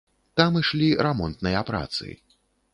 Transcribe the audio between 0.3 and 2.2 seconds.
Там ішлі рамонтныя працы.